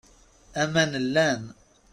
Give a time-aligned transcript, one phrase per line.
[0.61, 1.41] Aman llan.